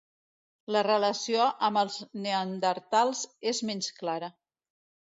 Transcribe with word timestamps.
La 0.75 0.81
relació 0.87 1.45
amb 1.69 1.83
els 1.83 1.99
Neandertals 2.25 3.25
és 3.55 3.65
menys 3.71 3.95
clara. 4.03 4.35